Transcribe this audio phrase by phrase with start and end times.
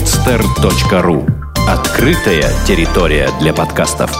[0.00, 1.28] podster.ru
[1.68, 4.10] Открытая территория для подкастов.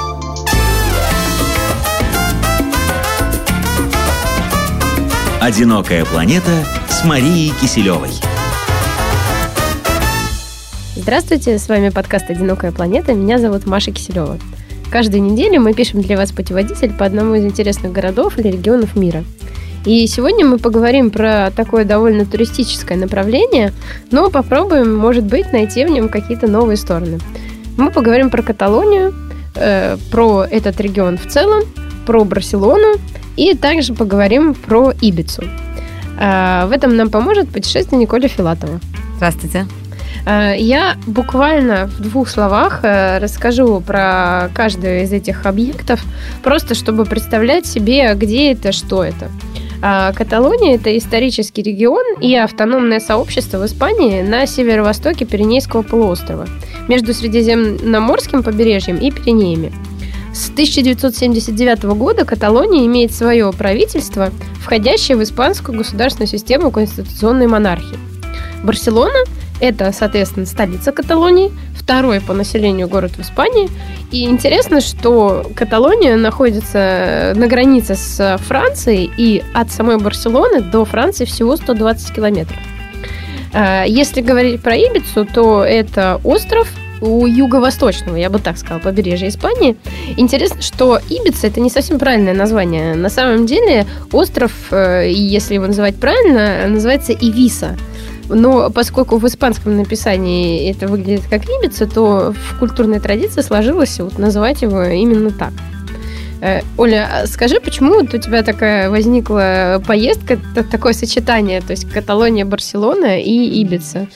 [5.41, 6.51] «Одинокая планета»
[6.87, 8.11] с Марией Киселевой.
[10.97, 13.15] Здравствуйте, с вами подкаст «Одинокая планета».
[13.15, 14.39] Меня зовут Маша Киселева.
[14.91, 19.25] Каждую неделю мы пишем для вас путеводитель по одному из интересных городов или регионов мира–
[19.85, 23.73] и сегодня мы поговорим про такое довольно туристическое направление,
[24.11, 27.19] но попробуем, может быть, найти в нем какие-то новые стороны.
[27.77, 29.15] Мы поговорим про Каталонию,
[29.55, 31.63] э, про этот регион в целом,
[32.07, 32.99] про Барселону
[33.37, 35.45] и также поговорим про Ибицу.
[36.19, 38.81] Э, в этом нам поможет путешественник Оля Филатова.
[39.17, 39.67] Здравствуйте.
[40.27, 46.01] Э, я буквально в двух словах э, расскажу про каждый из этих объектов,
[46.43, 49.31] просто чтобы представлять себе, где это, что это.
[49.83, 56.47] А Каталония– это исторический регион и автономное сообщество в Испании на северо-востоке Пиренейского полуострова,
[56.89, 59.73] между Средиземноморским побережьем и Пиренеями.
[60.35, 64.31] С 1979 года Каталония имеет свое правительство,
[64.63, 67.99] входящее в испанскую государственную систему конституционной монархии.
[68.63, 69.19] Барселона–
[69.61, 73.69] это, соответственно, столица Каталонии, второй по населению город в Испании.
[74.11, 81.25] И интересно, что Каталония находится на границе с Францией, и от самой Барселоны до Франции
[81.25, 82.59] всего 120 километров.
[83.53, 86.69] А, если говорить про Ибицу, то это остров
[87.03, 89.77] у юго-восточного, я бы так сказала, побережья Испании.
[90.17, 92.95] Интересно, что Ибица это не совсем правильное название.
[92.95, 97.77] На самом деле остров, э, если его называть правильно, называется Ивиса–
[98.35, 104.19] но поскольку в испанском написании это выглядит как Ибица, то в культурной традиции сложилось вот
[104.19, 105.53] называть его именно так.
[106.41, 110.39] Э, Оля, а скажи, почему вот у тебя такая возникла поездка,
[110.71, 114.09] такое сочетание, то есть Каталония, Барселона и Ибица?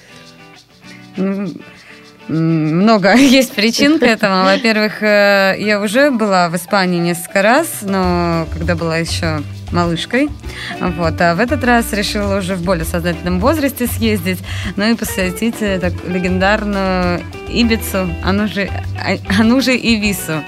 [2.29, 4.45] Много есть причин к этому.
[4.45, 9.43] Во-первых, э, я уже была в Испании несколько раз, но когда была еще
[9.75, 10.31] малышкой.
[10.81, 11.21] Вот.
[11.21, 14.39] А в этот раз решила уже в более сознательном возрасте съездить,
[14.77, 20.43] ну и посвятить так, легендарную Ибицу, а ну же, а ну же Ивису.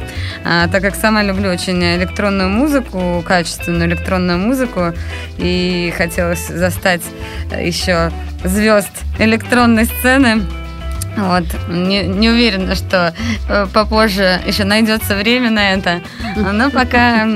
[0.45, 4.95] А, так как сама люблю очень электронную музыку, качественную электронную музыку,
[5.39, 7.03] и хотелось застать
[7.61, 8.11] еще
[8.45, 10.43] звезд электронной сцены,
[11.17, 11.45] вот.
[11.69, 13.15] Не, не уверена, что
[13.49, 16.03] э, попозже еще найдется время на это.
[16.37, 17.27] Но пока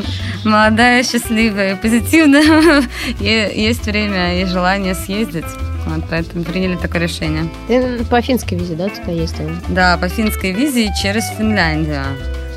[0.44, 2.82] молодая, счастливая и позитивная,
[3.18, 5.46] есть время и желание съездить.
[5.86, 7.48] Вот, поэтому приняли такое решение.
[7.66, 9.50] Ты по финской визе, да, туда ездила?
[9.68, 12.04] Да, по финской визе через Финляндию.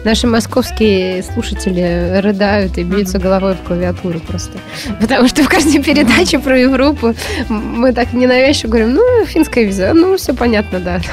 [0.04, 4.58] Наши московские слушатели рыдают и бьются головой в клавиатуру просто.
[5.00, 7.16] Потому что в каждой передаче про Европу
[7.48, 11.02] мы так ненавязчиво говорим, ну, финская виза, ну, все понятно, да.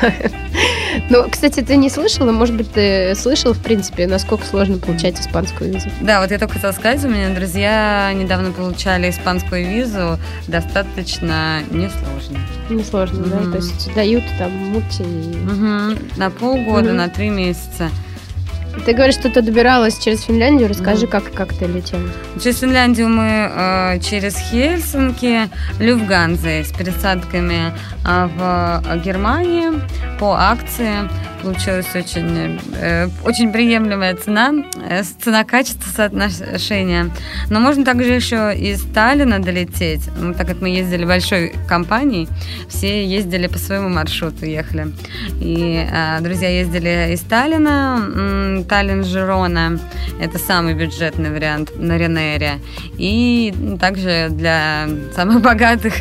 [1.08, 5.72] Ну, кстати, ты не слышала, может быть, ты слышал, в принципе, насколько сложно получать испанскую
[5.72, 5.88] визу?
[6.00, 10.18] Да, вот я только хотела сказать, у меня друзья недавно получали испанскую визу,
[10.48, 12.38] достаточно несложно.
[12.68, 13.44] Несложно, mm-hmm.
[13.44, 13.50] да?
[13.52, 15.02] То есть дают там мульти...
[15.02, 16.12] Mm-hmm.
[16.16, 16.94] На полгода, mm-hmm.
[16.94, 17.90] на три месяца.
[18.84, 20.68] Ты говоришь, что ты добиралась через Финляндию.
[20.68, 21.10] Расскажи, mm.
[21.10, 22.02] как, как ты летела.
[22.42, 25.48] Через Финляндию мы э, через Хельсинки,
[25.78, 27.72] Люфганзе с пересадками
[28.06, 29.70] э, в Германии
[30.18, 31.08] по акции
[31.42, 34.52] получилась очень, э, очень приемлемая цена,
[34.88, 37.10] э, цена-качество соотношение.
[37.48, 42.28] Но можно также еще из Сталина долететь, ну, так как мы ездили большой компанией,
[42.68, 44.92] все ездили по своему маршруту, ехали.
[45.40, 49.80] И э, друзья ездили из Сталина, Таллин-Жирона,
[50.20, 52.60] это самый бюджетный вариант на Ренере.
[52.98, 55.94] И также для самых богатых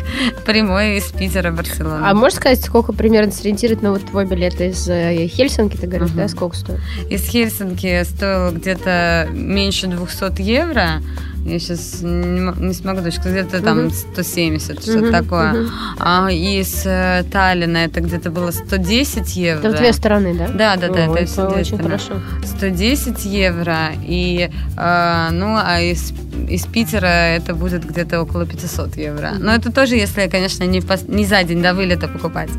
[0.44, 2.08] прямой из Питера Барселона.
[2.10, 6.10] А можешь сказать, сколько примерно сориентировать на вот твой билет из э, Хельсинки, ты говоришь,
[6.10, 6.18] угу.
[6.18, 6.80] да, сколько стоит?
[7.08, 11.02] Из Хельсинки стоило где-то меньше 200 евро.
[11.44, 13.90] Я сейчас не, не смогу точно где-то там угу.
[13.90, 15.62] 170, что-то угу, такое.
[15.62, 15.70] Угу.
[15.98, 19.60] А из э, Таллина это где-то было 110 евро.
[19.60, 20.48] Это в две стороны, да?
[20.48, 21.10] Да, да, да.
[21.10, 21.98] О, это, это очень стороны.
[21.98, 22.20] хорошо.
[22.44, 23.92] 110 евро.
[24.06, 26.12] И, э, ну, а из
[26.50, 29.32] из Питера это будет где-то около 500 евро.
[29.38, 32.50] Но это тоже, если, конечно, не, в, не за день до вылета покупать.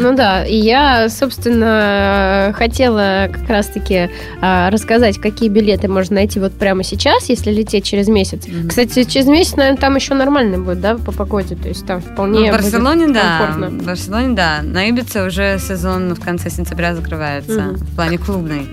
[0.00, 6.52] Ну да, и я, собственно, хотела как раз-таки а, рассказать, какие билеты можно найти вот
[6.52, 8.46] прямо сейчас, если лететь через месяц.
[8.46, 8.68] Mm-hmm.
[8.68, 12.40] Кстати, через месяц, наверное, там еще нормально будет, да, по погоде, то есть там вполне
[12.40, 13.68] ну, в Барселоне, будет да, комфортно.
[13.68, 14.60] В Барселоне, да.
[14.62, 17.84] На Ибице уже сезон в конце сентября закрывается, mm-hmm.
[17.84, 18.66] в плане клубный.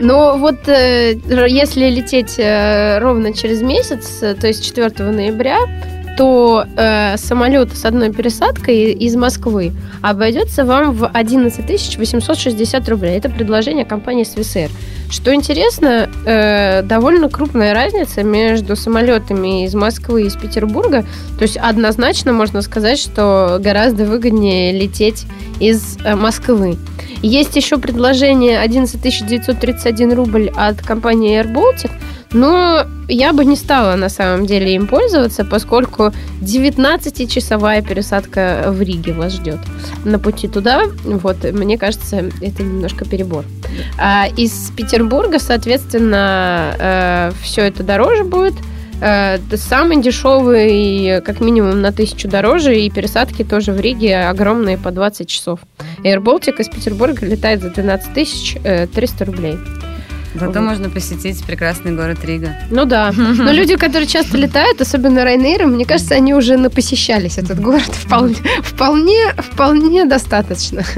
[0.00, 1.14] Но вот э,
[1.46, 5.58] если лететь э, ровно через месяц, э, то есть 4 ноября,
[6.20, 9.72] то э, самолет с одной пересадкой из Москвы
[10.02, 13.16] обойдется вам в 11 860 рублей.
[13.16, 14.70] Это предложение компании Swissair.
[15.08, 21.06] Что интересно, э, довольно крупная разница между самолетами из Москвы и из Петербурга.
[21.38, 25.24] То есть однозначно можно сказать, что гораздо выгоднее лететь
[25.58, 26.76] из э, Москвы.
[27.22, 31.90] Есть еще предложение 11 931 рубль от компании Air Baltic,
[32.32, 39.12] но я бы не стала на самом деле им пользоваться, поскольку 19-часовая пересадка в Риге
[39.12, 39.58] вас ждет
[40.04, 40.84] на пути туда.
[41.04, 43.44] Вот, мне кажется, это немножко перебор.
[43.98, 48.54] А из Петербурга, соответственно, э, все это дороже будет.
[49.00, 54.90] Э, самый дешевый, как минимум на тысячу дороже, и пересадки тоже в Риге огромные по
[54.90, 55.60] 20 часов.
[56.04, 59.56] Air Baltic из Петербурга летает за 12 тысяч 300 рублей.
[60.34, 60.68] Зато вот.
[60.68, 62.56] можно посетить прекрасный город Рига.
[62.70, 63.12] Ну да.
[63.16, 68.36] Но люди, которые часто летают, особенно Райнейры, мне кажется, они уже напосещались этот город вполне,
[68.62, 70.84] вполне, вполне достаточно.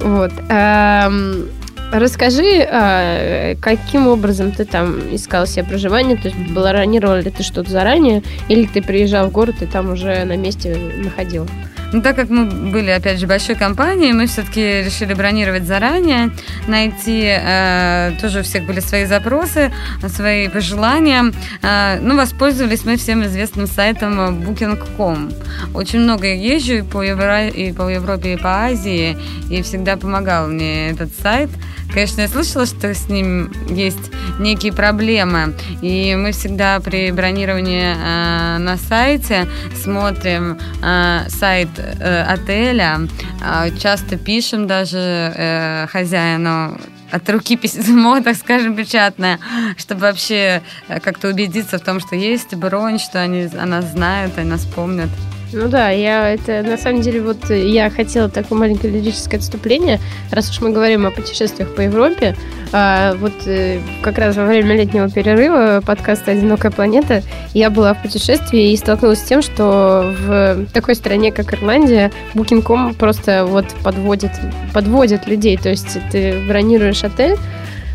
[0.00, 0.32] Вот.
[0.48, 1.48] Эм,
[1.92, 6.16] расскажи, а, каким образом ты там искал себе проживание?
[6.16, 10.24] То есть планировал ли ты что-то заранее, или ты приезжал в город и там уже
[10.24, 11.46] на месте находил?
[11.94, 16.32] Но ну, так как мы были, опять же, большой компанией, мы все-таки решили бронировать заранее,
[16.66, 19.72] найти, э, тоже у всех были свои запросы,
[20.08, 21.32] свои пожелания.
[21.62, 25.30] Э, ну, воспользовались мы всем известным сайтом Booking.com.
[25.72, 27.46] Очень много езжу и по, Евро...
[27.46, 29.16] и по Европе, и по Азии,
[29.48, 31.48] и всегда помогал мне этот сайт.
[31.92, 34.10] Конечно, я слышала, что с ним есть
[34.40, 39.46] некие проблемы, и мы всегда при бронировании э, на сайте
[39.80, 41.68] смотрим э, сайт
[42.00, 43.00] э, отеля,
[43.42, 46.78] э, часто пишем даже э, хозяину
[47.10, 49.38] от руки письмо, так скажем, печатное,
[49.76, 54.50] чтобы вообще э, как-то убедиться в том, что есть бронь, что они, она знает, она
[54.50, 55.10] нас помнят.
[55.54, 60.00] Ну да, я это на самом деле вот я хотела такое маленькое лирическое отступление,
[60.32, 62.36] раз уж мы говорим о путешествиях по Европе.
[62.72, 67.22] А, вот э, как раз во время летнего перерыва подкаста «Одинокая планета»
[67.52, 72.94] я была в путешествии и столкнулась с тем, что в такой стране, как Ирландия, Booking.com
[72.94, 74.32] просто вот подводит,
[74.72, 75.56] подводит людей.
[75.56, 77.36] То есть ты бронируешь отель,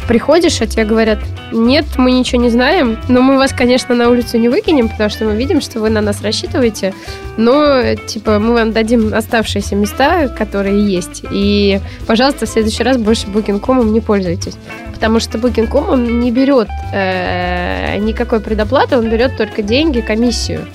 [0.07, 1.19] приходишь, а тебе говорят,
[1.51, 5.25] нет, мы ничего не знаем, но мы вас, конечно, на улицу не выкинем, потому что
[5.25, 6.94] мы видим, что вы на нас рассчитываете,
[7.38, 13.28] но, типа, мы вам дадим оставшиеся места, которые есть, и, пожалуйста, в следующий раз больше
[13.28, 14.57] Booking.com не пользуйтесь.
[14.94, 20.68] Потому что Booking.com, не берет э, никакой предоплаты, он берет только деньги, комиссию.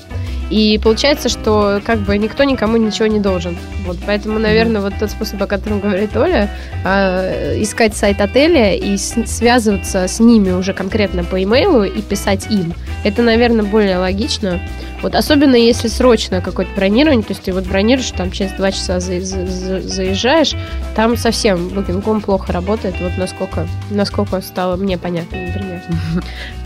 [0.50, 3.56] И получается, что как бы никто никому ничего не должен.
[3.86, 6.50] Вот, поэтому, наверное, вот тот способ, о котором говорит Оля,
[6.84, 12.46] э, искать сайт отеля и с, связываться с ними уже конкретно по имейлу и писать
[12.50, 12.74] им.
[13.04, 14.60] Это, наверное, более логично.
[15.04, 19.00] Вот, особенно если срочно какое-то бронирование, то есть ты вот бронируешь, там через два часа
[19.00, 20.54] за, за, за, заезжаешь,
[20.96, 25.82] там совсем Booking.com плохо работает, вот насколько, насколько стало мне понятно, например.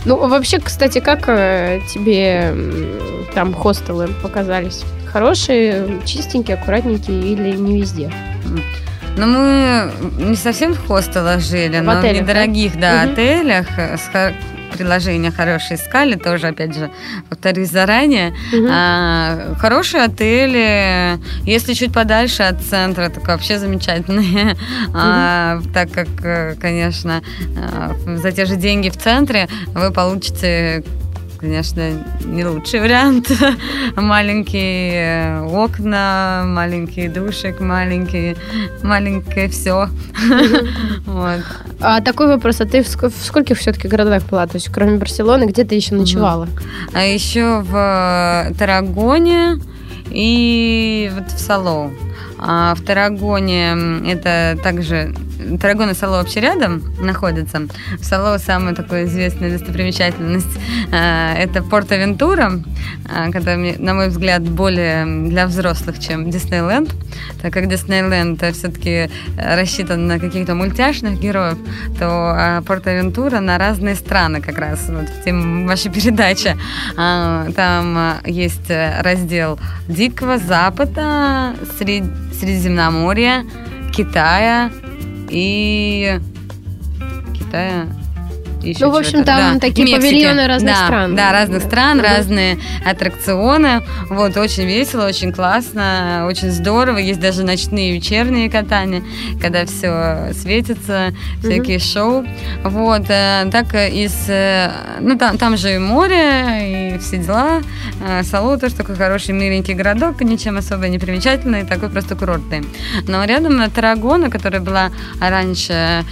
[0.05, 2.53] Ну, вообще, кстати, как э, тебе
[3.35, 4.83] там хостелы показались?
[5.05, 8.11] Хорошие, чистенькие, аккуратненькие или не везде?
[9.15, 12.79] Ну, мы не совсем в хостелах жили, в но отелях, в недорогих да?
[12.79, 13.11] Да, угу.
[13.11, 14.09] отелях с
[14.75, 16.89] приложения хорошие искали, тоже, опять же,
[17.29, 18.29] повторюсь заранее.
[18.53, 18.67] Угу.
[18.71, 24.53] А, хорошие отели, если чуть подальше от центра, так вообще замечательные.
[24.53, 24.57] Угу.
[25.01, 27.21] А, так как, э, конечно,
[27.55, 30.83] э, за те же деньги в центре вы получите
[31.39, 33.31] конечно, не лучший вариант.
[33.95, 38.35] маленькие окна, маленький душек, маленькие,
[38.83, 39.89] маленькое все.
[41.05, 41.41] вот.
[41.79, 44.47] А такой вопрос, а ты в, в скольких все-таки городах была?
[44.47, 46.47] То есть кроме Барселоны, где ты еще ночевала?
[46.93, 49.59] А еще в Тарагоне
[50.09, 51.91] и вот в Салоу.
[52.37, 55.13] А в Тарагоне это также
[55.59, 57.67] Тарагон и Сало вообще рядом находятся.
[57.97, 60.59] В Сало самая такая известная достопримечательность
[60.91, 62.61] э, это Порт-Авентура,
[63.09, 66.93] э, который, на мой взгляд, более для взрослых, чем Диснейленд,
[67.41, 71.57] так как Диснейленд все-таки рассчитан на каких-то мультяшных героев,
[71.97, 76.57] то Порт-Авентура на разные страны как раз, вот в тему вашей передачи.
[76.95, 82.03] Там есть раздел Дикого Запада, Сред...
[82.39, 83.43] Средиземноморья,
[83.91, 84.71] Китая,
[85.29, 86.19] и
[87.33, 87.87] Китая.
[88.61, 89.59] Еще Ну, в общем, там Да.
[89.59, 90.01] такие Мексики.
[90.01, 91.15] павильоны разных Да, стран.
[91.15, 92.05] Да, разных стран, Мгм.
[92.05, 93.81] разные аттракционы.
[94.09, 96.97] Вот, очень весело, очень классно, очень здорово.
[96.97, 99.01] Есть даже ночные вечерние катания,
[99.41, 102.25] когда все светится, всякие шоу.
[102.63, 104.13] Вот, э, так из...
[104.27, 107.61] э, Ну, там, там же и море, и все дела.
[108.05, 112.63] Э, Салу тоже такой хороший, миленький городок, ничем особо не примечательный, такой просто курортный.
[113.07, 114.89] Но рядом Тарагона, которая была
[115.21, 116.03] раньше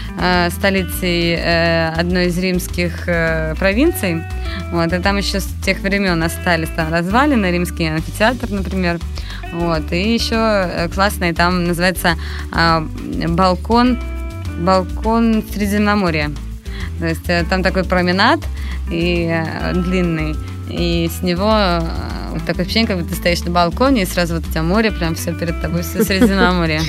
[0.50, 1.36] столицей
[1.92, 4.24] одной из римских э, провинций,
[4.72, 9.00] вот, и там еще с тех времен остались там развалины, римский амфитеатр, например.
[9.54, 12.16] Вот, и еще э, классный там называется
[12.52, 12.86] а,
[13.30, 13.98] балкон,
[14.60, 16.32] балкон Средиземноморья.
[17.00, 18.40] То есть э, там такой променад
[18.92, 20.36] и э, длинный,
[20.70, 21.80] и с него э,
[22.34, 24.92] вот такое ощущение, как будто ты стоишь на балконе, и сразу вот у тебя море,
[24.92, 26.82] прям все перед тобой, все Средиземноморье.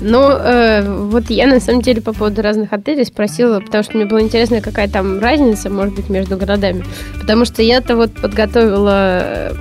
[0.00, 4.04] Ну, э, вот я на самом деле по поводу разных отелей спросила, потому что мне
[4.04, 6.84] было интересно, какая там разница, может быть, между городами.
[7.20, 9.52] Потому что я-то вот подготовила,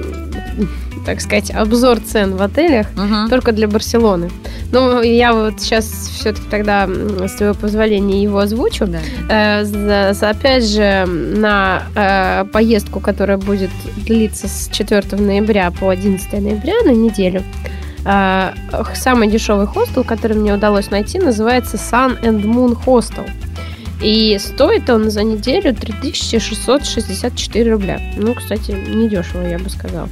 [1.05, 3.29] так сказать, обзор цен в отелях Мгм.
[3.29, 4.29] только для Барселоны.
[4.71, 8.85] Ну, я вот сейчас все-таки тогда, с твоего позволения, его озвучу.
[8.87, 8.99] Да.
[9.29, 16.73] Э, опять же, на э, поездку, которая будет длиться с 4 ноября по 11 ноября
[16.85, 17.43] на неделю,
[18.05, 18.51] э,
[18.95, 23.29] самый дешевый хостел, который мне удалось найти, называется Sun and Moon Hostel.
[24.01, 27.99] И стоит он за неделю 3664 рубля.
[28.17, 30.09] Ну, кстати, недешево, я бы сказала.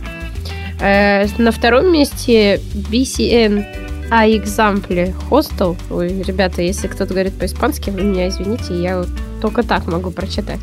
[0.80, 3.66] Э, на втором месте BCN
[4.10, 5.76] а Example Hostel.
[5.90, 9.04] Ой, ребята, если кто-то говорит по-испански, вы меня извините, я
[9.42, 10.60] только так могу прочитать.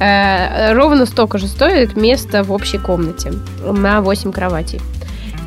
[0.00, 3.32] Э, ровно столько же стоит место в общей комнате
[3.64, 4.80] на 8 кроватей.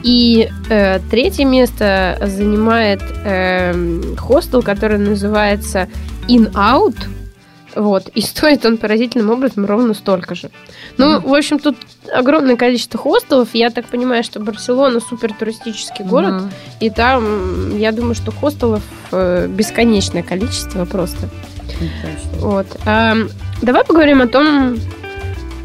[0.03, 5.87] И э, третье место занимает эм, хостел, который называется
[6.27, 6.95] In-Out.
[7.75, 8.09] Вот.
[8.09, 10.49] И стоит он поразительным образом ровно столько же.
[10.97, 11.29] Ну, Мгм.
[11.29, 11.77] в общем, тут
[12.13, 13.49] огромное количество хостелов.
[13.53, 16.33] Я так понимаю, что Барселона супер туристический город.
[16.33, 16.51] Мгм.
[16.81, 21.29] И там, я думаю, что хостелов э, бесконечное количество просто.
[21.67, 22.39] Точно.
[22.39, 22.67] Вот.
[22.85, 23.29] Ам,
[23.61, 24.77] давай поговорим о том...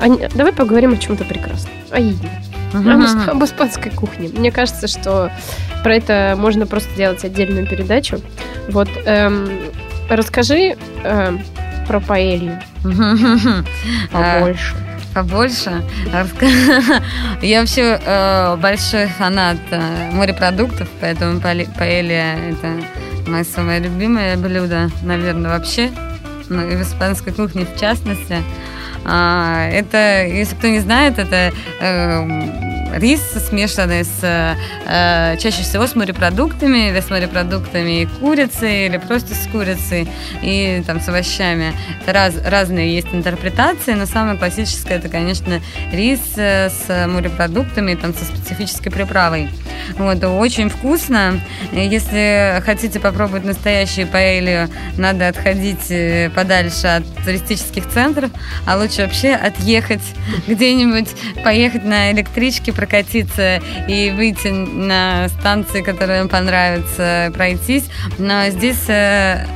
[0.01, 1.73] о давай поговорим о чем-то прекрасном.
[1.91, 2.29] О еде.
[2.73, 4.29] Об, ис- об испанской кухне.
[4.29, 5.31] Мне кажется, что
[5.83, 8.21] про это можно просто делать отдельную передачу.
[8.69, 8.89] Вот.
[9.07, 9.49] эм,
[10.09, 11.41] расскажи эм,
[11.87, 12.59] про паэлью
[14.13, 14.75] А, побольше.
[15.15, 15.83] Побольше.
[17.43, 22.83] Я вообще э, большой фанат э, морепродуктов, поэтому паэлья– это
[23.27, 25.91] мое самое любимое блюдо, наверное, вообще.
[26.49, 28.43] Ну, и в испанской кухне в частности.
[29.09, 35.95] А, это, если кто не знает, это э, рис, смешанный с э, чаще всего с
[35.95, 40.09] морепродуктами, или с морепродуктами и курицей, или просто с курицей,
[40.43, 41.73] и там с овощами.
[42.03, 45.61] Это раз, разные есть интерпретации, но самая классическая это, конечно,
[45.93, 49.49] рис э, с морепродуктами, там со специфической приправой.
[49.99, 51.41] Вот, очень вкусно.
[51.73, 58.31] Если хотите попробовать настоящую паэлью, надо отходить э, подальше от туристических центров,
[58.67, 60.03] а лучше вообще отъехать
[60.47, 61.09] где-нибудь,
[61.43, 67.85] поехать на электричке, прокатиться и выйти на станции, которые вам понравятся, пройтись.
[68.19, 69.47] Но здесь э,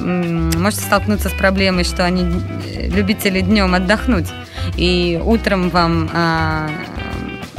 [0.00, 4.28] можете столкнуться с проблемой, что они э, любители днем отдохнуть,
[4.76, 6.68] и утром вам а,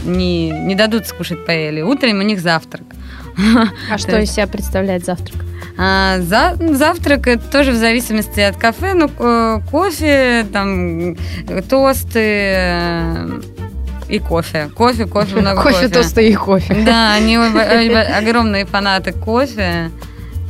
[0.03, 1.81] не, не дадут скушать паэли.
[1.81, 2.83] Утром у них завтрак.
[3.91, 5.48] А что из себя представляет завтрак?
[5.81, 11.15] А, за, завтрак это тоже в зависимости от кафе, ну, ко- кофе, там,
[11.69, 13.29] тосты э,
[14.09, 14.69] и кофе.
[14.75, 15.75] Кофе, кофе, много кофе.
[15.75, 16.75] Кофе, тосты и кофе.
[16.85, 17.37] Да, они
[18.17, 19.89] огромные фанаты кофе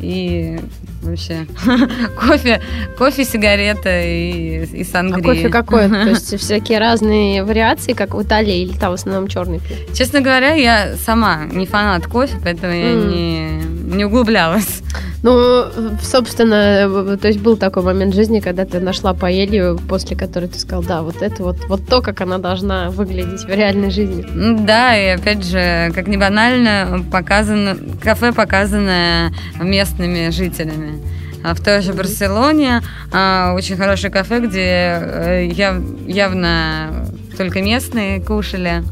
[0.02, 0.58] и
[1.04, 1.46] вообще
[2.20, 2.60] кофе,
[2.98, 5.24] кофе, сигарета и, и А сангрия.
[5.24, 5.88] кофе какой?
[5.90, 9.94] То есть всякие разные вариации, как в Италии, или там в основном черный пьют?
[9.94, 14.82] Честно говоря, я сама не фанат кофе, поэтому я не, не углублялась.
[15.22, 15.66] Ну,
[16.02, 20.84] собственно, то есть был такой момент жизни, когда ты нашла паэлью, после которой ты сказал,
[20.84, 24.26] да, вот это вот, вот то, как она должна выглядеть в реальной жизни.
[24.66, 31.02] Да, и опять же, как не банально, показано, кафе показанное местными жителями.
[31.44, 32.82] А В той же Барселоне
[33.14, 37.06] а, очень хорошее кафе, где э, яв- явно
[37.38, 38.84] только местные кушали.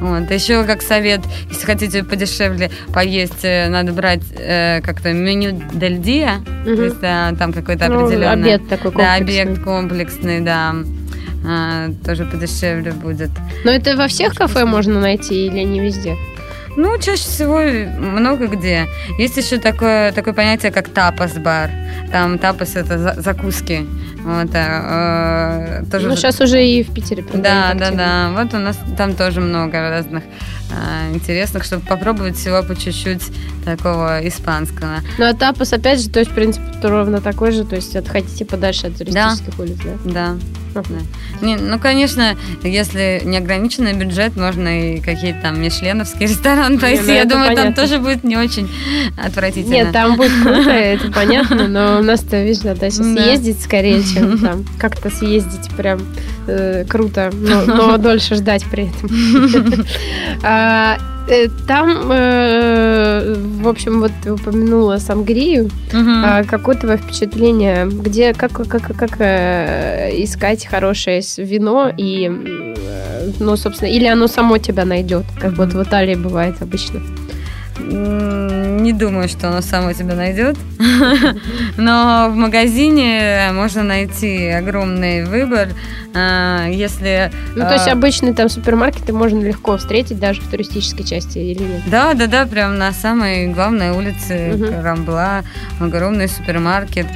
[0.00, 0.30] Вот.
[0.30, 6.36] Еще как совет, если хотите подешевле поесть, э, надо брать э, как-то меню Дель Диа,
[6.64, 6.84] то Мгм.
[6.84, 8.54] есть да, там какой-то Ну, определенный...
[8.54, 9.42] обед такой Да, комплексный.
[9.42, 10.74] объект комплексный, да.
[11.46, 13.30] А, тоже подешевле будет.
[13.64, 16.16] Но это во всех кафе можно найти или не везде?
[16.78, 17.58] Ну, чаще всего
[17.98, 18.86] много где.
[19.18, 21.72] Есть еще такое, такое понятие, как тапас-бар.
[22.12, 23.84] Там тапас– это закуски.
[24.22, 26.08] Вот, а, э, тоже...
[26.08, 28.30] Ну, сейчас уже и в Питере Да, да, да.
[28.32, 30.22] Вот у нас там тоже много разных
[30.70, 33.22] а, интересных, чтобы попробовать всего по чуть-чуть
[33.64, 35.00] такого испанского.
[35.18, 38.44] Ну, а тапас, опять же, то есть, в принципе, ровно такой же, то есть, отходите
[38.44, 39.62] подальше от туристических да.
[39.62, 40.12] улиц, да?
[40.12, 40.36] Да.
[40.88, 41.46] Да.
[41.46, 47.02] Не, ну, конечно, если неограниченный бюджет, можно и какие-то там мишленовские рестораны пойти.
[47.06, 47.72] Ну, Я думаю, понятно.
[47.72, 48.68] там тоже будет не очень
[49.16, 49.72] отвратительно.
[49.72, 54.38] Нет, там будет круто, это понятно, но у нас-то, видишь, надо сейчас съездить скорее, чем
[54.42, 56.00] там как-то съездить прям
[56.46, 59.86] э, круто, но дольше ждать при этом.
[61.28, 65.66] А, Э, там, э, в общем, вот ты упомянула Сангрию.
[65.92, 66.48] Угу.
[66.48, 67.86] Какое твое впечатление?
[67.86, 72.30] Где, как, как, как э, искать хорошее вино и,
[73.40, 77.00] ну, собственно, или оно само тебя найдет, как вот в Италии бывает обычно?
[78.88, 80.56] Не думаю, что оно само тебя найдет.
[81.76, 85.68] Но в магазине можно найти огромный выбор.
[86.14, 87.30] А, если...
[87.54, 91.62] Ну, то есть а, обычные там супермаркеты можно легко встретить даже в туристической части или
[91.64, 91.82] нет?
[91.88, 94.82] Да, да, да, прям на самой главной улице угу.
[94.82, 95.42] Рамбла
[95.80, 97.08] огромный супермаркет.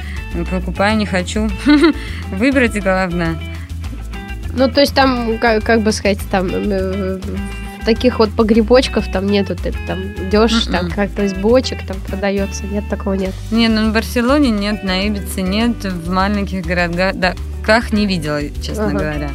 [0.51, 1.49] Покупаю, не хочу.
[2.31, 3.35] Выбрать главное.
[4.55, 7.19] Ну, то есть там, как, как бы сказать, там э,
[7.85, 10.91] таких вот погребочков там нету, ты там идешь, там м-м.
[10.91, 13.33] как-то из бочек там продается, нет, такого нет.
[13.51, 18.99] Не, ну в Барселоне нет, на Ибице нет, в маленьких городах не видела, честно ага.
[18.99, 19.29] говоря.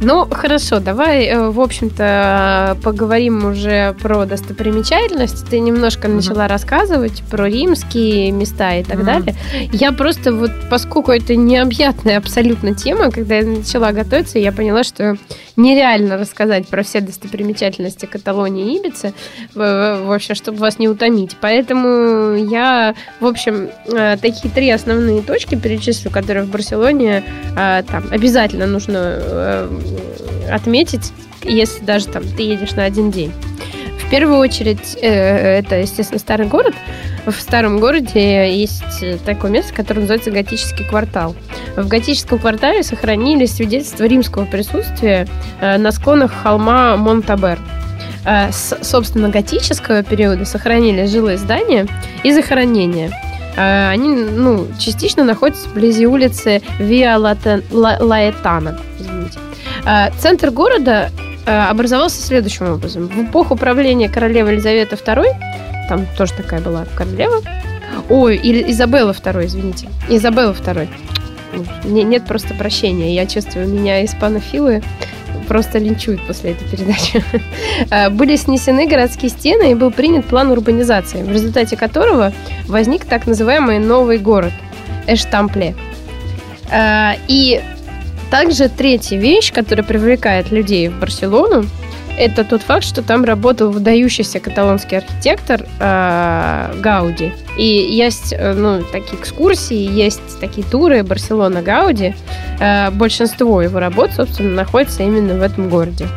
[0.00, 5.44] Ну, хорошо, давай, э, в общем-то, поговорим уже про достопримечательности.
[5.48, 6.16] Ты немножко uh-huh.
[6.16, 9.04] начала рассказывать про римские места и так uh-huh.
[9.04, 9.34] далее.
[9.72, 15.16] Я просто вот, поскольку это необъятная абсолютно тема, когда я начала готовиться, я поняла, что
[15.56, 19.14] нереально рассказать про все достопримечательности Каталонии и Ибицы,
[19.54, 21.36] в общем, чтобы вас не утомить.
[21.40, 27.24] Поэтому я, в общем, э, такие три основные точки перечислю, которые в Барселоне
[27.56, 29.68] э, там обязательно нужно
[30.50, 31.12] отметить,
[31.42, 33.32] если даже там ты едешь на один день.
[34.06, 36.74] В первую очередь, э, это, естественно, старый город.
[37.26, 38.82] В старом городе есть
[39.24, 41.34] такое место, которое называется готический квартал.
[41.76, 45.26] В готическом квартале сохранились свидетельства римского присутствия
[45.60, 47.58] э, на склонах холма Монтабер.
[48.26, 51.86] Э, с, собственно, готического периода сохранились жилые здания
[52.22, 53.10] и захоронения.
[53.56, 58.80] Они ну, частично находятся вблизи улицы Виа Лаэтана.
[58.98, 59.38] Извините.
[59.86, 61.10] А, центр города
[61.46, 63.08] а, образовался следующим образом.
[63.08, 65.26] В эпоху правления королевы Елизаветы II,
[65.88, 67.42] там тоже такая была королева,
[68.08, 70.88] ой, Изабелла II, извините, Изабелла II.
[71.84, 73.14] Нет просто прощения.
[73.14, 74.82] Я чувствую, меня испанофилы
[75.46, 77.22] просто линчуют после этой передачи.
[77.90, 82.32] А, были снесены городские стены и был принят план урбанизации, в результате которого
[82.66, 84.52] возник так называемый новый город
[85.06, 85.74] Эштампле.
[87.28, 87.60] И
[88.34, 91.66] также третья вещь, которая привлекает людей в Барселону,
[92.18, 97.32] это тот факт, что там работал выдающийся каталонский архитектор э, Гауди.
[97.56, 102.12] И есть э, ну, такие экскурсии, есть такие туры Барселона Гауди.
[102.58, 106.08] Э, большинство его работ, собственно, находится именно в этом городе.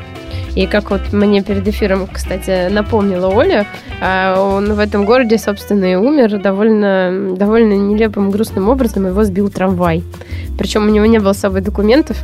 [0.58, 3.68] И как вот мне перед эфиром, кстати, напомнила Оля,
[4.02, 9.06] а, он в этом городе, собственно, и умер довольно, довольно нелепым, грустным образом.
[9.06, 10.04] Его сбил трамвай.
[10.58, 12.18] Причем у него не было с собой документов.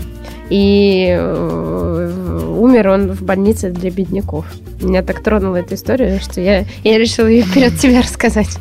[0.49, 4.45] И э, умер он в больнице для бедняков.
[4.81, 8.57] Меня так тронула эта история, что я, я решила ее перед тебя рассказать.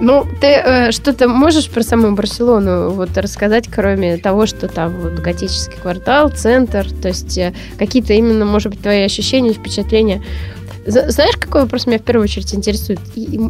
[0.00, 5.14] Ну, ты э, что-то можешь про саму Барселону вот рассказать, кроме того, что там вот
[5.14, 10.22] готический квартал, центр, то есть э, какие-то именно, может быть, твои ощущения, впечатления
[10.86, 13.00] знаешь, какой вопрос меня в первую очередь интересует?
[13.14, 13.40] И,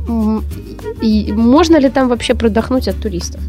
[1.03, 3.41] и, и можно ли там вообще продохнуть от туристов?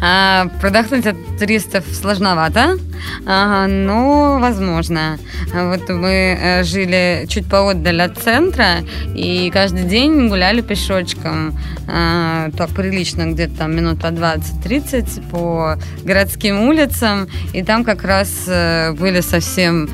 [0.00, 2.78] А, продохнуть от туристов сложновато,
[3.26, 5.18] а, но возможно.
[5.52, 11.58] Вот мы э, жили чуть поотдаль от центра и каждый день гуляли пешочком.
[11.88, 17.28] А, так прилично, где-то там минут по 20-30 по городским улицам.
[17.52, 19.88] И там как раз э, были совсем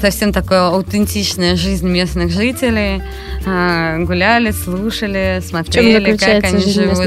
[0.00, 3.02] совсем такая аутентичная жизнь местных жителей.
[3.46, 6.98] А, гуляли, слушали, смотрели, как они живут.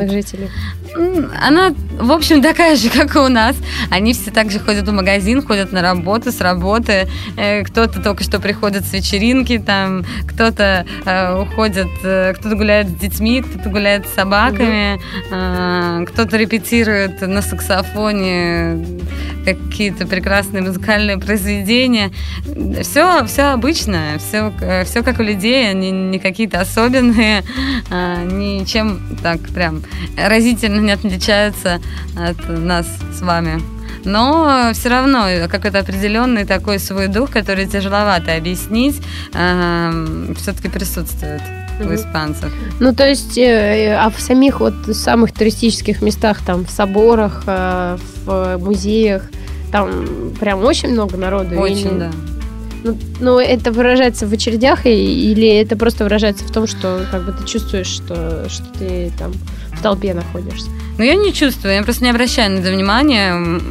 [1.41, 3.55] Она, в общем, такая же, как и у нас.
[3.89, 7.07] Они все так же ходят в магазин, ходят на работу, с работы.
[7.37, 12.93] Э, кто-то только что приходит с вечеринки, там, кто-то э, уходит, э, кто-то гуляет с
[12.93, 14.99] детьми, кто-то гуляет с собаками,
[15.31, 16.05] mm-hmm.
[16.07, 18.99] кто-то репетирует на саксофоне
[19.45, 22.11] какие-то прекрасные музыкальные произведения.
[22.81, 24.51] Все, все обычное, все,
[24.85, 27.43] все как у людей, они не какие-то особенные,
[27.89, 29.83] а, ничем так прям
[30.17, 31.79] разительно не отличаются
[32.15, 33.61] от нас с вами
[34.07, 39.01] но все равно какой-то определенный такой свой дух, который тяжеловато объяснить,
[39.33, 41.41] э, все-таки присутствует
[41.79, 42.51] у испанцев.
[42.79, 47.97] Ну, то есть, э, а в самих вот самых туристических местах, там, в соборах, э,
[48.25, 49.23] в музеях,
[49.71, 51.59] там прям очень много народу?
[51.59, 51.99] Очень, или...
[51.99, 52.11] да.
[52.83, 57.33] Ну, ну, это выражается в очередях или это просто выражается в том, что как бы
[57.33, 59.33] ты чувствуешь, что, что ты там
[59.73, 60.69] в толпе находишься?
[60.97, 63.61] Ну, я не чувствую, я просто не обращаю на это внимания.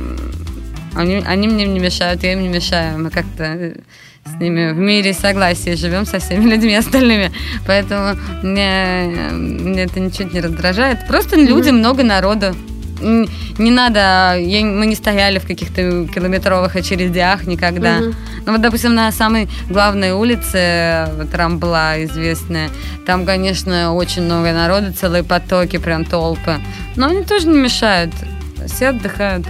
[0.94, 2.98] Они, они мне не мешают, я им не мешаю.
[2.98, 3.76] Мы как-то э,
[4.24, 7.32] с ними в мире согласия живем со всеми людьми остальными.
[7.66, 11.06] Поэтому мне, мне это ничего не раздражает.
[11.08, 11.46] Просто mm-hmm.
[11.46, 12.54] люди, много народу.
[13.00, 17.98] Не надо, я, мы не стояли в каких-то километровых очередях никогда.
[17.98, 18.14] Mm-hmm.
[18.46, 22.70] Ну вот, допустим, на самой главной улице, вот Рамбла известная,
[23.06, 26.60] там, конечно, очень много народу, целые потоки, прям толпы.
[26.96, 28.12] Но они тоже не мешают
[28.66, 29.46] все отдыхают.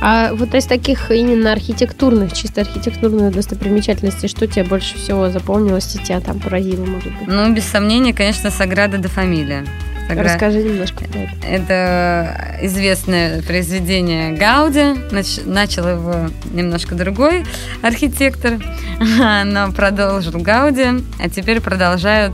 [0.00, 5.98] А вот из таких именно архитектурных, чисто архитектурных достопримечательностей, что тебе больше всего запомнилось и
[5.98, 7.26] тебя там поразило, может быть?
[7.26, 9.64] Ну, без сомнения, конечно, Саграда де Фамилия.
[10.08, 10.24] Сагра...
[10.24, 11.46] Расскажи немножко про это.
[11.46, 14.98] Это известное произведение Гауди.
[15.10, 15.40] Нач...
[15.44, 17.44] Начал его немножко другой
[17.82, 18.54] архитектор,
[18.98, 22.32] но продолжил Гауди, а теперь продолжают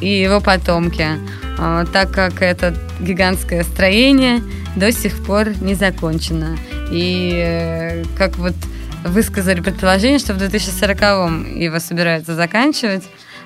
[0.00, 1.06] и его потомки.
[1.56, 4.42] А, так как это гигантское строение
[4.74, 6.58] до сих пор не закончено.
[6.90, 8.54] И э, как вот
[9.04, 13.04] высказали предположение, что в 2040-м его собираются заканчивать.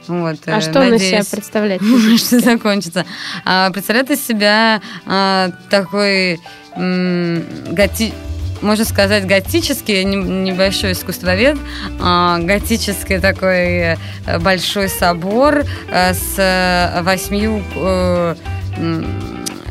[0.08, 1.82] Вот, а что надеюсь, он из себя представляет?
[2.18, 3.04] Что закончится.
[3.44, 6.40] А, представляет из себя а, такой
[6.74, 8.12] готи
[8.60, 11.56] можно сказать, готический, небольшой искусствовед,
[12.00, 13.96] а, готический такой э,
[14.40, 17.62] большой собор э, с восьмью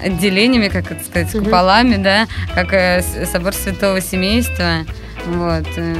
[0.02, 4.86] отделениями, как это сказать, куполами, да, как собор Святого Семейства.
[5.28, 5.68] Вот.
[5.76, 5.96] Э,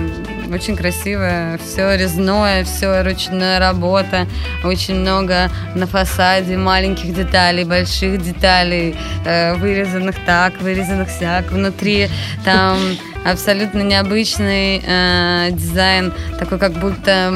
[0.54, 4.26] очень красиво, все резное, все ручная работа,
[4.64, 11.52] очень много на фасаде маленьких деталей, больших деталей, э, вырезанных так, вырезанных сяк.
[11.52, 12.08] Внутри
[12.46, 12.78] там
[13.26, 17.30] абсолютно необычный э, дизайн, такой как будто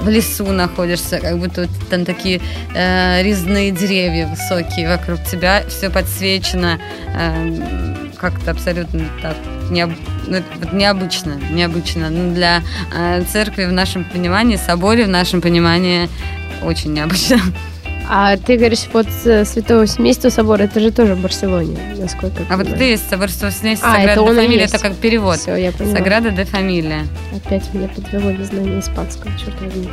[0.00, 2.40] в лесу находишься, как будто там такие
[2.74, 6.78] э, резные деревья высокие вокруг тебя, все подсвечено,
[7.14, 9.36] э, как-то абсолютно так
[9.70, 9.90] необ...
[10.26, 12.10] ну, необычно, необычно.
[12.10, 12.62] Ну, для
[12.94, 16.08] э, церкви в нашем понимании, соборе в нашем понимании
[16.62, 17.40] очень необычно.
[18.10, 22.56] А ты говоришь, вот э, Святого Семейства собор, это же тоже в Барселоне, насколько А
[22.56, 25.36] вот есть собор Святого Семейства, а, Саграда это де Фамилия, это как перевод.
[25.36, 25.96] Все, я поняла.
[25.96, 27.06] Саграда де Фамилия.
[27.36, 29.88] Опять меня подвело незнание испанского, черт возьми.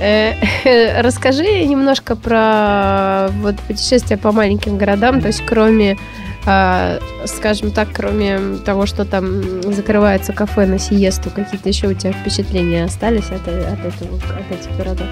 [0.00, 5.98] Э, расскажи немножко про вот путешествия по маленьким городам, то есть кроме
[6.46, 12.12] а, скажем так, кроме того, что там закрывается кафе на сиесту, какие-то еще у тебя
[12.12, 15.06] впечатления остались от, от, этого, от этих городов?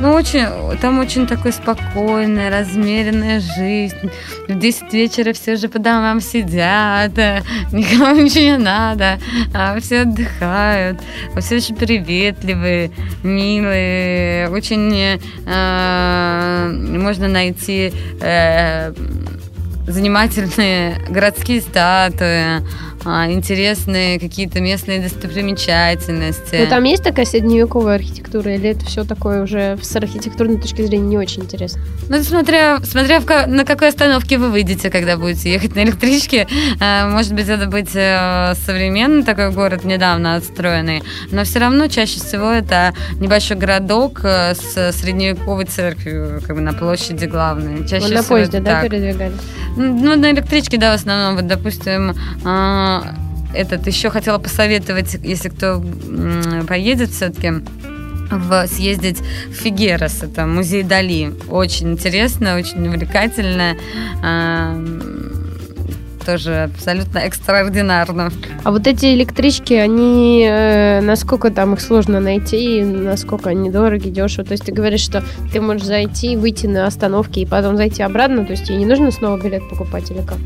[0.00, 0.46] Ну, очень,
[0.80, 4.10] там очень такой спокойная, размеренная жизнь.
[4.48, 7.12] В 10 вечера все же по домам сидят,
[7.72, 9.18] никому ничего не надо,
[9.52, 10.98] а все отдыхают,
[11.38, 12.90] все очень приветливые,
[13.22, 18.94] милые, очень э, можно найти э,
[19.86, 22.62] занимательные городские статуи,
[23.04, 26.56] а, интересные какие-то местные достопримечательности.
[26.60, 31.06] Ну, там есть такая средневековая архитектура, или это все такое уже с архитектурной точки зрения
[31.06, 31.80] не очень интересно?
[32.08, 36.46] Ну, смотря, смотря в, на какой остановке вы выйдете, когда будете ехать на электричке.
[36.80, 42.20] А, может быть, это быть э, современный такой город, недавно отстроенный, но все равно чаще
[42.20, 47.86] всего это небольшой городок э, с средневековой церковью, как бы на площади главной.
[47.86, 49.40] Чаще вот на поезде, да, передвигались?
[49.76, 51.36] Ну, на электричке, да, в основном.
[51.36, 52.89] Вот, допустим, а,
[53.54, 55.82] этот еще хотела посоветовать, если кто
[56.68, 57.52] поедет все-таки,
[58.30, 61.32] в, съездить в Фигерас, это музей Дали.
[61.48, 63.76] Очень интересно, очень увлекательно.
[66.24, 68.30] Тоже абсолютно экстраординарно.
[68.62, 74.44] А вот эти электрички, они э, насколько там их сложно найти, насколько они дороги, дешево?
[74.44, 78.44] То есть ты говоришь, что ты можешь зайти, выйти на остановке и потом зайти обратно,
[78.44, 80.38] то есть тебе не нужно снова билет покупать или как?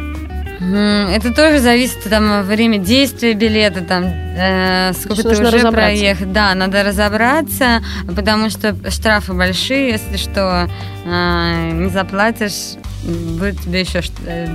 [0.60, 6.26] Это тоже зависит там время действия билета, там э, сколько ты уже проехал.
[6.26, 7.82] Да, надо разобраться,
[8.14, 10.68] потому что штрафы большие, если что,
[11.04, 14.00] э, не заплатишь будет тебе еще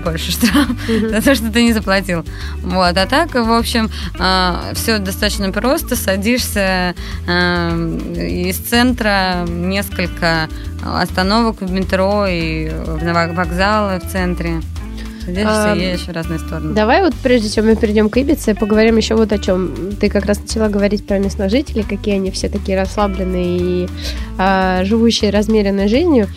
[0.03, 2.25] больше штраф за то, что ты не заплатил.
[2.63, 2.97] Вот.
[2.97, 3.91] А так, в общем,
[4.73, 5.95] все достаточно просто.
[5.95, 6.95] Садишься
[7.27, 10.49] из центра несколько
[10.83, 14.61] остановок в метро и вокзалы в центре.
[15.35, 16.73] Садишься и едешь в разные стороны.
[16.73, 19.93] Давай вот прежде чем мы перейдем к Ибице, поговорим еще вот о чем.
[19.99, 23.89] Ты как раз начала говорить про местных жителей, какие они все такие расслабленные и
[24.39, 26.27] а, живущие размеренной жизнью.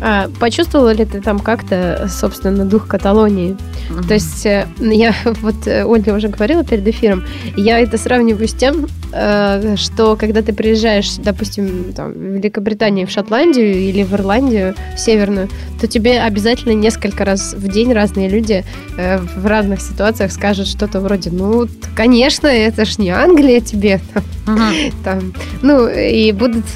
[0.00, 3.56] А, почувствовала ли ты там как-то, собственно, дух Каталонии?
[3.88, 4.06] Uh-huh.
[4.06, 7.24] То есть э, я вот э, Ольга уже говорила перед эфиром,
[7.56, 13.10] я это сравниваю с тем, э, что когда ты приезжаешь, допустим, там, в Великобританию, в
[13.10, 15.48] Шотландию или в Ирландию, в Северную,
[15.80, 18.64] то тебе обязательно несколько раз в день разные люди
[18.96, 24.92] в разных ситуациях скажут что-то вроде, ну, конечно, это ж не Англия тебе, там, uh-huh.
[25.04, 25.32] там,
[25.62, 26.66] ну, и будут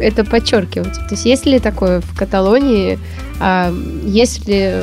[0.00, 0.94] это подчеркивать.
[0.94, 2.98] То есть есть ли такое в Каталонии,
[3.40, 3.72] а
[4.04, 4.74] есть ли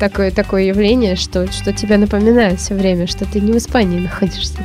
[0.00, 4.58] такое, такое явление, что, что тебя напоминает все время, что ты не в Испании находишься?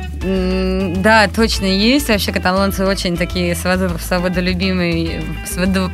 [1.02, 2.08] Да, точно есть.
[2.08, 5.22] Вообще каталонцы очень такие свободолюбимые,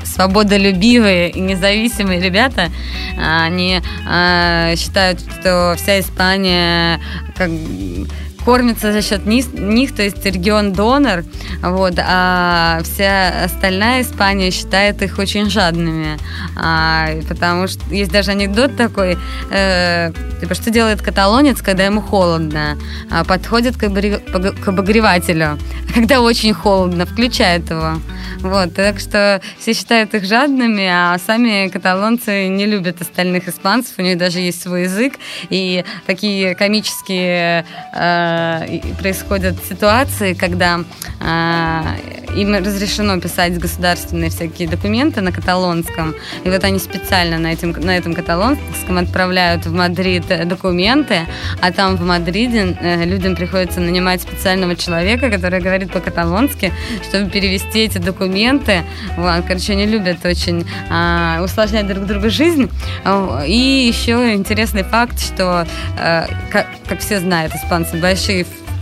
[0.04, 2.70] свободолюбивые и независимые ребята.
[3.18, 7.00] Они э, считают, что вся Испания
[7.36, 7.50] как
[8.46, 11.24] кормится за счет них, них то есть регион донор,
[11.62, 16.16] вот, а вся остальная Испания считает их очень жадными,
[16.56, 19.18] а, потому что есть даже анекдот такой,
[19.50, 22.78] э, типа, что делает каталонец, когда ему холодно,
[23.10, 25.58] а, подходит к, к обогревателю,
[25.94, 27.94] когда очень холодно, включает его,
[28.42, 34.02] вот, так что все считают их жадными, а сами каталонцы не любят остальных испанцев, у
[34.02, 35.14] них даже есть свой язык,
[35.50, 37.66] и такие комические
[37.98, 38.35] Э,
[38.98, 40.80] происходят ситуации, когда
[41.20, 47.72] э, им разрешено писать государственные всякие документы на каталонском, и вот они специально на, этим,
[47.72, 51.20] на этом каталонском отправляют в Мадрид документы,
[51.60, 56.72] а там в Мадриде э, людям приходится нанимать специального человека, который говорит по-каталонски,
[57.08, 58.82] чтобы перевести эти документы.
[59.16, 62.70] Вот, короче, они любят очень э, усложнять друг другу жизнь.
[63.46, 65.66] И еще интересный факт, что,
[65.98, 68.25] э, как, как все знают, испанцы большие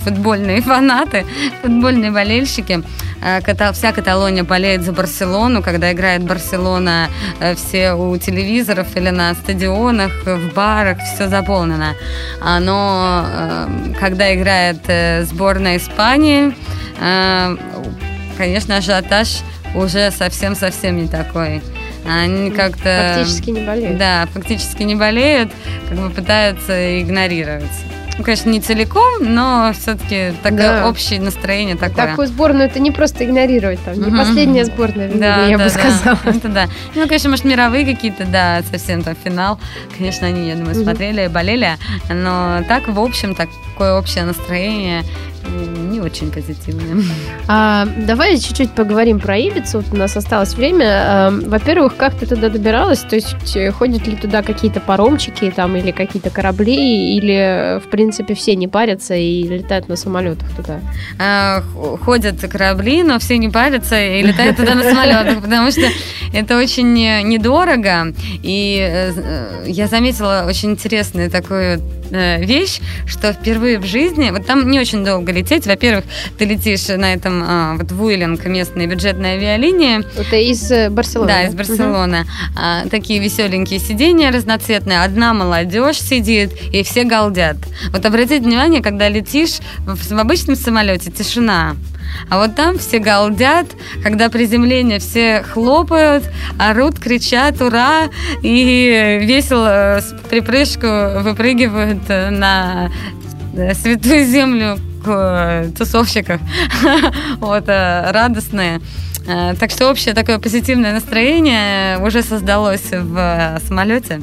[0.04, 1.24] футбольные фанаты,
[1.62, 2.82] футбольные болельщики.
[3.22, 3.40] Э,
[3.72, 5.62] вся Каталония болеет за Барселону.
[5.62, 7.08] Когда играет Барселона,
[7.40, 11.94] э, все у телевизоров или на стадионах, в барах, все заполнено.
[12.40, 14.78] А, но э, когда играет
[15.26, 16.54] сборная Испании,
[18.38, 19.40] конечно, ажиотаж
[19.74, 21.62] уже совсем-совсем не такой.
[22.06, 23.14] Они как-то...
[23.16, 23.98] Фактически не болеют.
[23.98, 25.50] Да, фактически не болеют,
[25.88, 27.72] как бы пытаются игнорировать.
[28.16, 30.88] Ну, конечно, не целиком, но все-таки такое да.
[30.88, 32.06] общее настроение такое.
[32.06, 36.18] Такую сборную это не просто игнорировать, там, не последняя сборная да, я да, бы сказала.
[36.24, 36.66] Это да.
[36.94, 39.58] Ну, конечно, может, мировые какие-то, да, совсем там финал.
[39.96, 41.76] Конечно, они, я думаю, смотрели, болели.
[42.08, 45.02] Но так, в общем, такое общее настроение
[45.94, 47.04] не очень позитивные.
[47.48, 49.78] А, давай чуть-чуть поговорим про Ибицу.
[49.78, 50.86] Вот у нас осталось время.
[50.86, 53.00] А, во-первых, как ты туда добиралась?
[53.00, 57.16] То есть э, ходят ли туда какие-то паромчики там или какие-то корабли?
[57.16, 60.80] Или, в принципе, все не парятся и летают на самолетах туда?
[61.20, 61.62] А,
[62.04, 65.82] ходят корабли, но все не парятся и летают туда на самолетах, потому что
[66.32, 68.12] это очень недорого.
[68.42, 71.80] И э, я заметила очень интересную такую
[72.10, 75.66] э, вещь, что впервые в жизни, вот там не очень долго лететь.
[75.66, 76.04] Во-первых,
[76.36, 80.02] ты летишь на этом а, вот Вуилинг, местная бюджетная авиалиния.
[80.16, 81.28] Это из э, Барселоны?
[81.28, 82.22] Да, из Барселоны.
[82.22, 82.28] Угу.
[82.56, 85.02] А, такие веселенькие сиденья разноцветные.
[85.02, 87.56] Одна молодежь сидит, и все галдят.
[87.90, 91.76] Вот обратите внимание, когда летишь в, обычном самолете, тишина.
[92.30, 93.66] А вот там все галдят,
[94.02, 96.24] когда приземление все хлопают,
[96.58, 98.08] орут, кричат «Ура!»
[98.42, 100.86] и весело с припрыжку
[101.22, 102.90] выпрыгивают на
[103.74, 106.40] святую землю Э, тусовщиков,
[107.38, 108.80] вот, э, радостные.
[109.26, 114.20] Э, так что общее такое позитивное настроение уже создалось в самолете.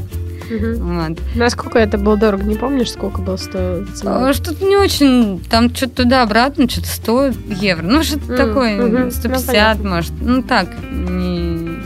[0.58, 1.20] Вот.
[1.36, 3.90] Насколько это было дорого, не помнишь, сколько было стоит?
[3.98, 7.84] Что-то не очень, там что-то туда-обратно, что-то 100 евро.
[7.84, 9.12] Ну, что-то такое, угу.
[9.12, 10.14] 150, ну, может.
[10.22, 11.80] Ну, так, не...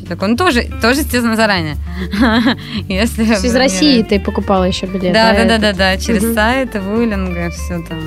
[0.00, 0.28] Угу ничего такого.
[0.28, 1.76] Ну, тоже, тоже, естественно, заранее.
[2.88, 5.12] Если из России ты покупала еще билет.
[5.12, 7.98] Да, да, да, да, да, через сайт, Вуйлинга, все там.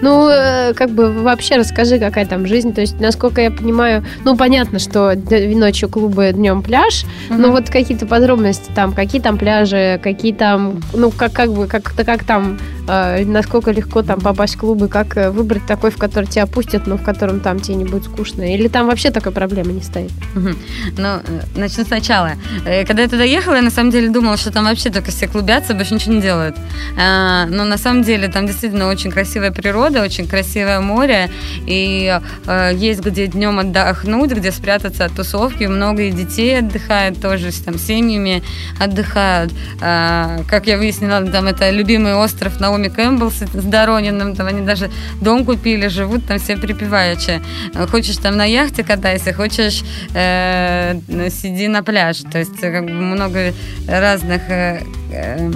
[0.00, 2.72] Ну, э, как бы вообще расскажи, какая там жизнь.
[2.72, 8.06] То есть, насколько я понимаю, ну, понятно, что ночью клубы, днем пляж, но вот какие-то
[8.06, 13.70] подробности там, какие там пляжи, какие там, ну, как, как бы, как, как там насколько
[13.70, 17.02] легко там попасть в клубы, как э, выбрать такой, в который тебя пустят, но в
[17.02, 18.42] котором там тебе не будет скучно?
[18.54, 20.10] Или там вообще такой проблемы не стоит?
[20.34, 21.20] Ну, э,
[21.56, 22.32] начну сначала.
[22.64, 25.28] Э, когда я туда ехала, я на самом деле думала, что там вообще только все
[25.28, 26.56] клубятся, больше ничего не делают.
[26.98, 31.30] А, но на самом деле там действительно очень красивая природа, очень красивое море,
[31.66, 32.20] и
[32.74, 35.64] есть где днем отдохнуть, где спрятаться от тусовки.
[35.64, 38.42] Много и детей отдыхает тоже, там, семьями
[38.78, 39.52] отдыхают.
[39.80, 44.62] А, как я выяснила, там это любимый остров Наоми Кэмпбелл с, с Дорониным, там они
[44.62, 47.42] даже дом купили, живут там все припеваючи.
[47.90, 49.82] Хочешь там на яхте катайся, хочешь
[50.14, 50.98] э,
[51.30, 52.24] сиди на пляже.
[52.24, 53.52] То есть как бы много
[53.86, 54.80] разных э,
[55.10, 55.50] э,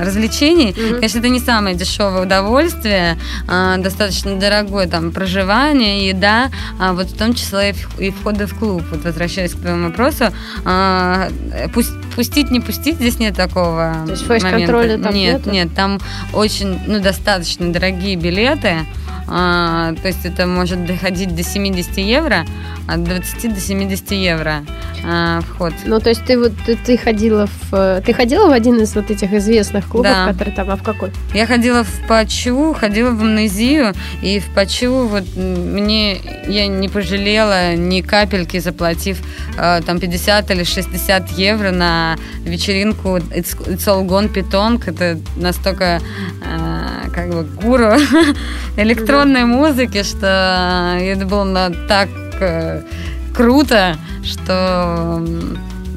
[0.00, 0.70] развлечений.
[0.70, 0.94] Mm-hmm.
[0.94, 7.16] Конечно, это не самое дешевое удовольствие, а, достаточно дорогое там проживание, еда, а вот в
[7.16, 8.82] том числе и, входы в клуб.
[8.90, 10.26] Вот возвращаясь к твоему вопросу,
[10.64, 11.28] а,
[11.74, 15.38] пусть, пустить, не пустить, здесь нет такого То есть фейс-контроля там нет?
[15.38, 15.50] Нету?
[15.50, 16.00] Нет, там
[16.32, 18.86] очень, ну, достаточно дорогие билеты,
[19.28, 22.44] а, то есть это может доходить до 70 евро,
[22.88, 24.64] от 20 до 70 евро
[25.04, 25.72] а, вход.
[25.84, 29.10] Ну, то есть ты вот ты, ты ходила в ты ходила в один из вот
[29.10, 30.26] этих известных клубов, да.
[30.28, 31.12] которые там, а в какой?
[31.34, 37.74] Я ходила в Пачу, ходила в амнезию, и в Пачу вот мне я не пожалела
[37.74, 39.18] ни капельки, заплатив
[39.56, 44.82] э, там 50 или 60 евро на вечеринку It's, It's All Gone Pitong.
[44.86, 46.00] Это настолько
[46.44, 46.71] э,
[47.10, 47.92] как бы гуру
[48.76, 52.08] электронной музыки, что это было так
[52.40, 52.82] э,
[53.34, 55.22] круто, что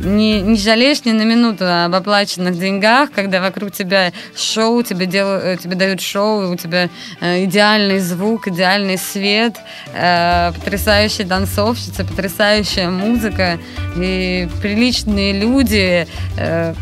[0.05, 5.43] не, не жалеешь ни на минуту об оплаченных деньгах, когда вокруг тебя шоу, тебе, делают,
[5.43, 6.89] э, тебе дают шоу, у тебя
[7.21, 9.55] э, идеальный звук, идеальный свет,
[9.93, 13.57] э, потрясающая танцовщица, потрясающая музыка
[13.97, 16.73] и приличные люди, э,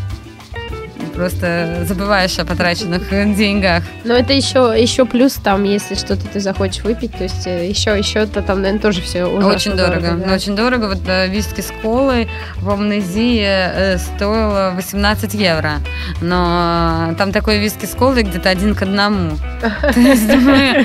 [1.04, 3.82] просто забываешь о потраченных деньгах.
[4.04, 7.96] Но это еще, еще плюс там, если что-то ты захочешь выпить, то есть э, еще,
[7.96, 10.34] еще это там, наверное, тоже все Очень дорого, дорого да?
[10.34, 10.88] очень дорого.
[10.88, 15.74] Вот э, виски с колой в Амнезии э, стоило 18 евро,
[16.20, 19.36] но там такой виски с колой где-то один к одному.
[19.60, 20.84] То есть мы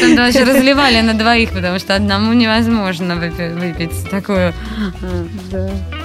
[0.00, 4.52] там даже разливали на двоих, потому что одному невозможно выпить такую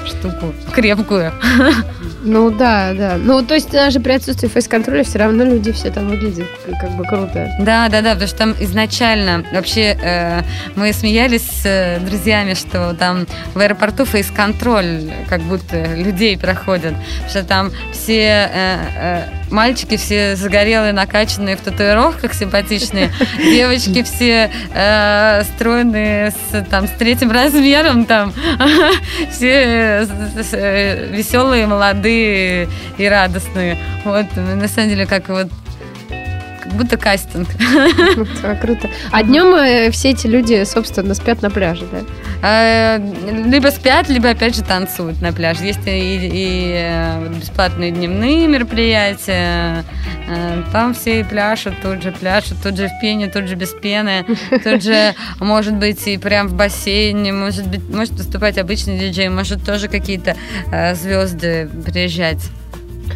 [0.05, 1.33] штуку крепкую.
[2.21, 3.17] Ну да, да.
[3.17, 6.47] Ну то есть даже при отсутствии фейс-контроля все равно люди все там выглядят
[6.79, 7.49] как бы круто.
[7.59, 10.41] Да, да, да, потому что там изначально вообще э,
[10.75, 16.93] мы смеялись с э, друзьями, что там в аэропорту фейс-контроль как будто людей проходят,
[17.29, 25.43] что там все э, э, мальчики все загорелые, накачанные в татуировках, симпатичные, девочки все э,
[25.55, 28.33] стройные с, там, с третьим размером, там,
[29.31, 30.05] все
[30.51, 33.77] э, веселые, молодые и радостные.
[34.03, 35.47] Вот, на самом деле, как вот
[36.69, 37.47] как будто кастинг.
[38.61, 38.89] Круто.
[39.11, 42.97] А днем э, все эти люди, собственно, спят на пляже, да?
[42.97, 42.99] Э,
[43.49, 45.65] либо спят, либо опять же танцуют на пляже.
[45.65, 49.83] Есть и, и э, бесплатные дневные мероприятия.
[50.71, 54.25] Там все и пляшут, тут же пляшут, тут же в пене, тут же без пены,
[54.63, 59.65] тут же, может быть, и прям в бассейне, может быть, может выступать обычный диджей, может
[59.65, 60.35] тоже какие-то
[60.93, 62.43] звезды приезжать.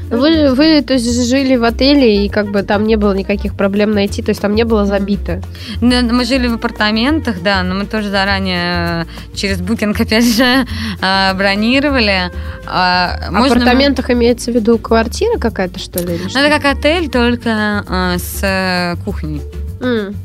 [0.09, 3.91] Вы, вы, то есть, жили в отеле, и как бы там не было никаких проблем
[3.91, 5.41] найти, то есть там не было забито?
[5.81, 10.65] Мы жили в апартаментах, да, но мы тоже заранее э, через букинг, опять же,
[11.01, 12.31] э, бронировали.
[12.65, 16.19] А, в апартаментах имеется в виду квартира какая-то, что ли?
[16.33, 19.41] Ну, это как отель, только э, с кухней.
[19.79, 20.15] Mm.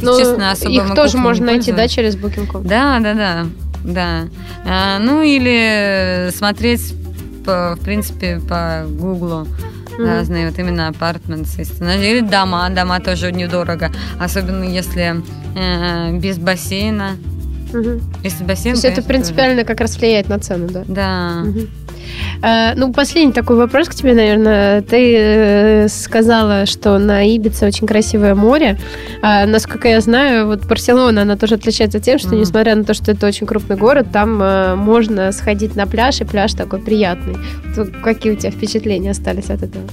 [0.00, 2.62] Естественно, особо их тоже можно найти, да, через букинг?
[2.62, 3.46] Да, да, да.
[3.84, 4.28] Да.
[4.64, 6.94] А, ну или смотреть
[7.44, 9.46] по, в принципе, по Гуглу
[9.98, 10.06] mm-hmm.
[10.06, 11.62] разные вот именно апартменты.
[11.62, 15.22] Или дома, дома тоже недорого, особенно если
[15.56, 17.16] э, без бассейна.
[17.72, 18.00] Угу.
[18.22, 19.66] Если бассейн, То есть это принципиально тоже.
[19.66, 20.84] как раз влияет на цену, да?
[20.86, 21.42] Да.
[21.48, 21.60] Угу.
[22.42, 24.82] А, ну, последний такой вопрос к тебе, наверное.
[24.82, 28.78] Ты э, сказала, что на Ибице очень красивое море.
[29.22, 32.40] А, насколько я знаю, вот Барселона, она тоже отличается тем, что, mm.
[32.40, 36.24] несмотря на то, что это очень крупный город, там а, можно сходить на пляж, и
[36.24, 37.36] пляж такой приятный.
[37.74, 39.84] То, какие у тебя впечатления остались от этого?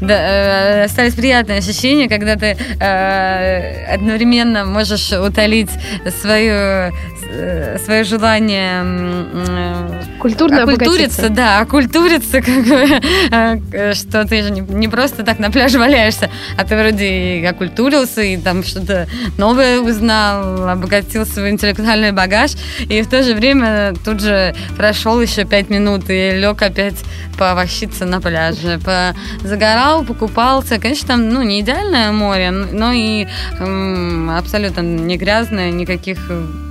[0.00, 5.70] Да, э, остались приятные ощущения, когда ты э, одновременно можешь утолить
[6.20, 6.92] свою,
[7.30, 8.82] э, свое желание
[10.18, 13.00] культурно окультуриться, да, окультуриться, как бы,
[13.72, 17.44] э, что ты же не, не просто так на пляже валяешься, а ты вроде и
[17.44, 23.94] окультурился, и там что-то новое узнал, обогатил свой интеллектуальный багаж, и в то же время
[24.04, 26.96] тут же прошел еще пять минут и лег опять
[27.36, 28.80] повощиться на пляже,
[29.42, 30.78] загорал, покупался.
[30.78, 33.26] Конечно, там ну, не идеальное море, но и
[33.60, 36.18] м, абсолютно не грязное, никаких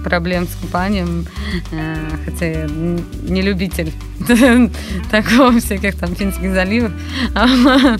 [0.04, 1.26] проблем с купанием,
[1.72, 3.92] э, хотя я не любитель
[5.12, 6.92] такого всяких там финских заливов.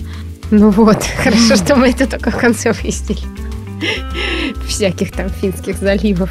[0.50, 3.20] Ну вот, хорошо, что мы это только в конце выяснили.
[4.66, 6.30] Всяких там финских заливов.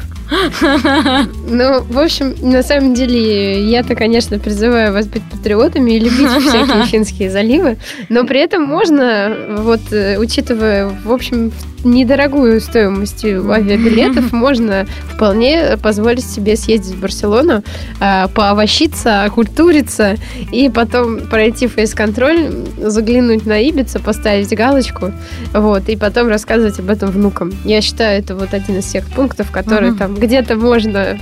[0.60, 6.84] Ну, в общем, на самом деле, я-то, конечно, призываю вас быть патриотами и любить всякие
[6.86, 7.78] финские заливы,
[8.10, 11.52] но при этом можно, вот, э, учитывая, в общем,
[11.84, 17.62] недорогую стоимость авиабилетов, можно вполне позволить себе съездить в Барселону,
[18.00, 20.16] а, поовощиться, окультуриться
[20.52, 25.12] и потом пройти фейс-контроль, заглянуть на Ибица, поставить галочку,
[25.52, 27.52] вот, и потом рассказывать об этом внукам.
[27.64, 31.18] Я считаю, это вот один из всех пунктов, которые там где-то можно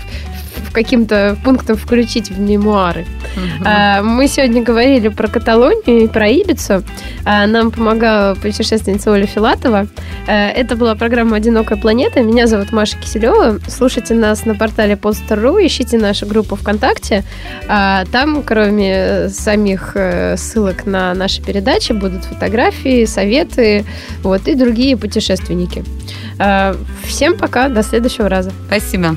[0.77, 3.07] каким-то пунктом включить в мемуары.
[3.35, 4.05] Угу.
[4.05, 6.83] Мы сегодня говорили про Каталонию и про Ибицу.
[7.24, 9.87] А, нам помогала путешественница Оля Филатова.
[10.29, 12.20] А, это была программа «Одинокая планета».
[12.20, 13.59] Меня зовут Маша Киселева.
[13.66, 17.24] Слушайте нас на портале Podster.ru, ищите нашу группу ВКонтакте.
[17.66, 23.87] Там, кроме самих э, ссылок на наши передачи, будут фотографии, советы
[24.22, 25.85] вот, и другие путешественники.
[27.07, 28.53] Всем пока, до следующего раза.
[28.68, 29.16] Спасибо.